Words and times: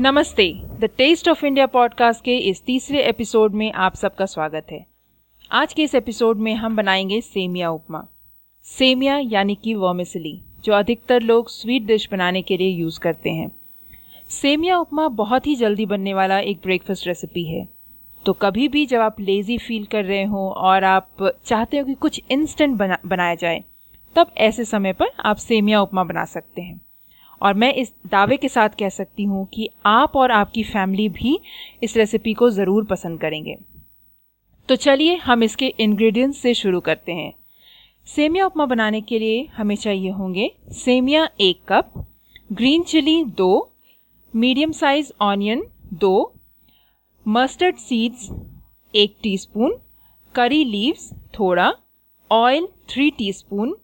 नमस्ते। 0.00 0.60
The 0.64 0.84
taste 0.84 1.28
of 1.28 1.46
India 1.46 1.66
podcast 1.66 2.24
के 2.24 2.38
इस 2.38 2.64
तीसरे 2.64 3.02
एपिसोड 3.02 3.52
में 3.52 3.72
आप 3.72 3.94
सबका 3.94 4.26
स्वागत 4.26 4.66
है। 4.72 4.86
आज 5.52 5.72
के 5.72 5.82
इस 5.82 5.94
एपिसोड 5.94 6.38
में 6.38 6.54
हम 6.54 6.76
बनाएँगे 6.76 7.20
सेमिया 7.20 7.70
उपमा। 7.70 8.06
सेमिया 8.62 9.18
यानी 9.18 9.54
कि 9.54 9.74
वर्मिसली 9.74 10.40
जो 10.64 10.72
अधिकतर 10.72 11.22
लोग 11.22 11.48
स्वीट 11.48 11.82
डिश 11.82 12.08
बनाने 12.12 12.42
के 12.42 12.56
लिए 12.56 12.68
यूज़ 12.68 13.00
करते 13.00 13.30
हैं। 13.30 13.52
सेमिया 14.28 14.78
उपमा 14.78 15.08
बहुत 15.08 15.46
ही 15.46 15.54
जल्दी 15.54 15.86
बनने 15.86 16.14
वाला 16.14 16.38
एक 16.38 16.56
ब्रेकफास्ट 16.62 17.06
रेसिपी 17.06 17.44
है। 17.44 17.68
तो 18.26 18.32
कभी 18.32 18.68
भी 18.68 18.86
जब 18.86 19.00
आप 19.00 19.20
लेज़ी 19.20 19.58
फील 19.58 19.84
कर 19.84 20.04
रहे 20.04 20.24
हो 20.24 20.50
और 20.50 20.84
आप 20.84 21.32
चाहते 21.44 21.78
हो 21.78 21.84
कि 21.84 21.94
कुछ 21.94 22.20
इंस्टेंट 22.30 22.76
बना, 22.76 22.98
बनाया 23.06 23.34
जाए, 23.34 23.64
तब 24.16 24.30
ऐसे 24.36 24.64
समय 24.64 24.92
पर 24.92 25.06
आप 25.24 25.36
सेमिया 25.36 25.80
उपमा 25.80 26.04
बना 26.04 26.24
सकते 26.24 26.62
हैं। 26.62 26.83
और 27.44 27.54
मैं 27.54 27.72
इस 27.74 27.92
दावे 28.06 28.36
के 28.36 28.48
साथ 28.48 28.68
कह 28.78 28.88
सकती 28.88 29.24
हूँ 29.24 29.46
कि 29.54 29.68
आप 29.86 30.16
और 30.16 30.30
आपकी 30.30 30.62
फैमिली 30.64 31.08
भी 31.10 31.38
इस 31.82 31.96
रेसिपी 31.96 32.34
को 32.34 32.50
ज़रूर 32.50 32.84
पसंद 32.84 33.20
करेंगे। 33.20 33.56
तो 34.68 34.76
चलिए 34.76 35.14
हम 35.16 35.42
इसके 35.42 35.66
इंग्रेडिएंट्स 35.78 36.38
से 36.38 36.54
शुरू 36.54 36.80
करते 36.80 37.12
हैं। 37.12 37.32
सेमिया 38.08 38.46
उपमा 38.46 38.66
बनाने 38.66 39.00
के 39.00 39.18
लिए 39.18 39.44
हमें 39.56 39.74
चाहिए 39.76 40.10
होंगे 40.10 40.50
सेमिया 40.74 41.28
एक 41.40 41.60
कप 41.68 42.06
ग्रीन 42.52 42.82
चिली 42.82 43.22
दो 43.36 43.70
मीडियम 44.34 44.72
साइज़ 44.72 45.12
ऑनियन 45.22 45.64
दो 45.94 46.32
मस्टर्ड 47.26 47.76
सीड्स 47.78 48.28
एक 48.94 49.16
टीस्पून 49.22 49.76
करी 50.34 50.64
लीव्स 50.64 51.10
थोड़ा 51.38 51.72
ऑयल 52.30 52.66
थ्री 52.90 53.10
टीस्पून 53.10 53.76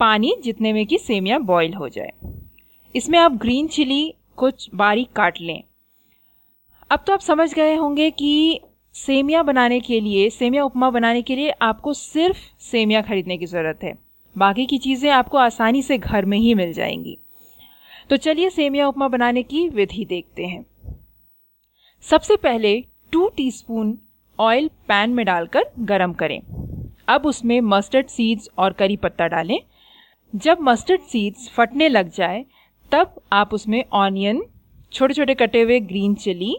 पानी 0.00 0.34
जितने 0.44 0.72
में 0.72 0.84
कि 0.86 0.98
सेमिया 0.98 1.38
बॉईल 1.40 1.74
हो 1.74 1.88
जाए। 1.88 2.10
इसमें 2.94 3.18
आप 3.18 3.32
ग्रीन 3.32 3.68
चिली 3.68 4.14
कुछ 4.36 4.70
बारीक 4.74 5.12
काट 5.12 5.40
लें। 5.40 5.62
अब 6.90 7.04
तो 7.06 7.12
आप 7.12 7.20
समझ 7.20 7.54
गए 7.54 7.74
होंगे 7.74 8.10
कि 8.10 8.60
सेमिया 8.94 9.42
बनाने 9.42 9.80
के 9.80 10.00
लिए, 10.00 10.30
सेमिया 10.30 10.64
उपमा 10.64 10.90
बनाने 10.90 11.22
के 11.22 11.36
लिए 11.36 11.50
आपको 11.50 11.94
सिर्फ़ 11.94 12.38
सेमिया 12.60 13.02
खरीदने 13.02 13.38
की 13.38 13.46
ज़रूरत 13.46 13.80
है। 13.82 13.98
बाकी 14.36 14.66
की 14.66 14.78
चीज़ें 14.78 15.10
आपको 15.10 15.38
आसानी 15.38 15.82
से 15.82 15.98
घर 15.98 16.24
में 16.24 16.38
ही 16.38 16.54
मिल 16.54 16.72
जाएँगी। 16.72 17.18
तो 18.10 18.16
चलिए 18.16 18.50
सेमिया 18.50 18.88
उपमा 18.88 19.08
बनाने 19.08 19.42
की 19.42 19.68
विधि 19.68 20.04
देखते 20.04 20.46
हैं। 20.46 20.64
सबसे 22.02 22.36
पहले 22.36 22.84
टू 23.12 23.28
टीस्पून 23.28 23.98
ऑयल 24.38 24.68
पैन 24.88 25.10
में 25.10 25.26
डालकर 25.26 25.64
गरम 25.78 26.12
करें। 26.12 26.40
अब 27.08 27.26
उसमें 27.26 27.60
मस्टर्ड 27.60 28.06
सीड्स 28.06 28.48
और 28.58 28.72
करी 28.72 28.96
पत्ता 28.96 29.26
डालें। 29.26 29.58
जब 30.34 30.58
मस्टर्ड 30.60 31.00
सीड्स 31.00 31.50
फटने 31.50 31.88
लग 31.88 32.10
जाए 32.10 32.44
तब 32.94 33.14
आप 33.32 33.54
उसमें 33.54 33.84
ऑनियन 33.94 34.42
छोटे 34.92 35.14
छोटे 35.14 35.34
कटे 35.34 35.60
हुए 35.62 35.78
ग्रीन 35.82 36.14
चिली 36.14 36.56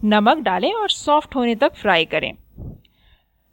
नमक 0.00 0.38
डालें 0.38 0.72
और 0.72 0.90
सॉफ्ट 0.90 1.34
होने 1.36 1.54
तक 1.54 1.74
फ्राई 1.74 2.04
करें। 2.04 2.32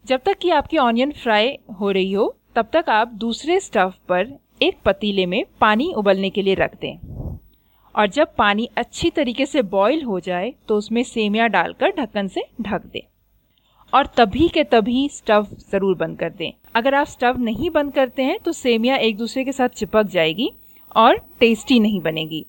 जब 0.06 0.22
तक 0.26 0.38
कि 0.38 0.50
आपकी 0.50 0.78
ऑनियन 0.78 1.12
फ्राई 1.14 1.58
हो 1.80 1.92
रही 1.92 2.12
हो, 2.12 2.36
तब 2.56 2.70
तक 2.74 2.90
आप 2.90 3.12
दूसरे 3.14 3.60
स्टव 3.60 3.94
पर 4.10 4.28
एक 4.62 4.78
पतीले 4.86 5.26
में 5.26 5.44
पानी 5.62 5.92
उबलने 5.94 6.30
के 6.30 6.42
लिए 6.42 6.56
रख 6.56 6.76
दें। 6.82 6.98
और 7.96 8.08
जब 8.08 8.36
पानी 8.38 8.68
अच्छी 8.78 9.10
तरीके 9.12 9.46
से 9.46 9.62
बॉईल 9.70 10.04
हो 10.04 10.20
जाए 10.20 10.54
तो 10.68 10.78
उसमें 10.78 11.02
सेमिया 11.06 11.48
डालकर 11.48 11.94
ढक्कन 11.98 12.28
से 12.28 12.44
ढक 12.62 12.86
दें। 12.86 13.02
और 13.94 14.08
तभी 14.18 14.48
के 14.50 14.64
तभी 14.66 15.08
स्टव 15.10 15.48
ज़रूर 15.72 15.96
बंद 15.96 16.20
कर 16.20 16.30
दें। 16.32 16.52
अगर 16.76 16.96
आप 16.96 17.08
स्टव 17.08 17.38
नहीं 17.40 17.70
बंद 17.72 17.94
करते 17.94 18.24
हैं 18.24 18.38
तो 18.40 18.52
सेमिया 18.54 18.96
एक 18.98 19.18
दूसरे 19.18 19.44
के 19.44 19.52
साथ 19.52 19.70
चिपक 19.70 20.06
जाएगी। 20.10 20.52
और 20.96 21.18
टेस्टी 21.40 21.80
नहीं 21.80 22.02
बनेगी। 22.02 22.46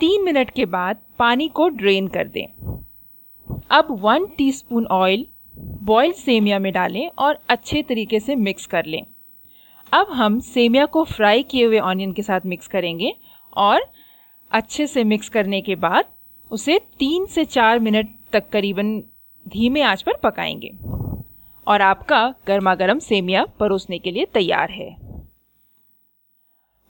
तीन 0.00 0.24
मिनट 0.24 0.50
के 0.50 0.66
बाद 0.66 0.96
पानी 1.18 1.48
को 1.48 1.68
ड्रेन 1.68 2.08
कर 2.08 2.28
दें। 2.28 2.46
अब 3.70 3.86
वन 3.90 4.26
टीस्पून 4.26 4.86
ऑयल 4.86 5.26
बॉइल्ड 5.58 6.16
सेमिया 6.16 6.58
में 6.58 6.72
डालें 6.72 7.10
और 7.18 7.38
अच्छे 7.48 7.82
तरीके 7.82 8.20
से 8.20 8.34
मिक्स 8.34 8.66
कर 8.66 8.84
लें। 8.84 9.02
अब 9.92 10.06
हम 10.10 10.40
सेमिया 10.40 10.86
को 10.86 11.04
फ्राई 11.04 11.42
किए 11.42 11.64
हुए 11.64 11.78
ऑनियन 11.78 12.12
के 12.12 12.22
साथ 12.22 12.40
मिक्स 12.46 12.68
करेंगे 12.68 13.12
और 13.56 13.80
अच्छे 14.50 14.86
से 14.86 15.04
मिक्स 15.04 15.28
करने 15.28 15.60
के 15.60 15.74
बाद 15.74 16.04
उसे 16.50 16.78
तीन 16.78 17.26
से 17.26 17.44
चार 17.44 17.78
मिनट 17.78 18.08
तक 18.32 18.48
करीबन 18.48 19.02
धीमे 19.48 19.80
आँच 19.80 20.02
पर 20.02 20.12
पकाएँगे। 20.12 20.70
और 21.66 21.82
आपका 21.82 22.34
गर्मा 22.46 22.74
गर्म 22.74 22.98
सेमिया 22.98 23.44
परोसने 23.44 23.98
के 23.98 24.10
लिए 24.10 24.24
तैयार 24.24 24.70
है। 24.70 24.99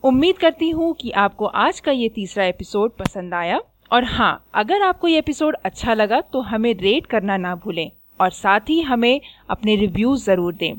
उम्मीद 0.04 0.38
करती 0.38 0.68
हूँ 0.70 0.92
कि 0.94 1.10
आपको 1.12 1.46
आज 1.46 1.80
का 1.80 1.92
ये 1.92 2.08
तीसरा 2.08 2.44
एपिसोड 2.44 2.90
पसंद 2.96 3.34
आया। 3.34 3.60
और 3.90 4.04
हाँ 4.04 4.44
अगर 4.54 4.82
आपको 4.82 5.08
ये 5.08 5.18
एपिसोड 5.18 5.56
अच्छा 5.64 5.94
लगा 5.94 6.20
तो 6.22 6.40
हमें 6.40 6.72
रेट 6.74 7.06
करना 7.06 7.36
ना 7.36 7.54
भूलें 7.54 7.90
और 8.20 8.30
साथ 8.30 8.70
ही 8.70 8.80
हमें 8.80 9.20
अपने 9.50 9.74
रिव्यूज़ 9.76 10.24
ज़रूर 10.24 10.54
दें। 10.54 10.74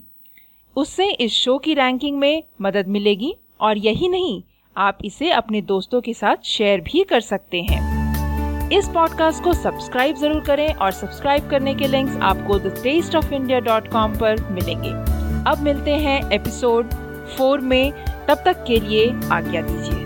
उससे 0.75 1.09
इस 1.11 1.31
शो 1.33 1.57
की 1.57 1.73
रैंकिंग 1.73 2.17
में 2.17 2.43
मदद 2.61 2.87
मिलेगी 2.87 3.33
और 3.59 3.77
यही 3.77 4.09
नहीं, 4.09 4.41
आप 4.75 4.97
इसे 5.05 5.31
अपने 5.31 5.61
दोस्तों 5.63 6.01
के 6.01 6.13
साथ 6.13 6.45
शेयर 6.45 6.81
भी 6.81 7.03
कर 7.03 7.21
सकते 7.21 7.61
हैं। 7.61 8.69
इस 8.69 8.87
पॉडकास्ट 8.87 9.43
को 9.43 9.53
सब्सक्राइब 9.53 10.15
ज़रूर 10.15 10.39
करें 10.41 10.73
और 10.73 10.91
सब्सक्राइब 10.91 11.49
करने 11.49 11.75
के 11.75 11.87
लिंक्स 11.87 12.17
आपको 12.23 12.59
the 12.59 12.73
taste 12.83 13.15
of 13.15 13.33
India 13.33 13.59
dot 13.59 13.91
com 13.91 14.15
पर 14.15 14.41
मिलेंगे। 14.51 14.91
अब 15.51 15.61
मिलते 15.61 15.95
हैं 15.97 16.21
एपिसोड 16.31 16.93
फोर 17.37 17.59
में। 17.59 18.10
तब 18.31 18.43
तक 18.45 18.63
के 18.67 18.79
लिए 18.79 19.07
आज्ञा 19.31 19.61
दीजिए। 19.61 20.00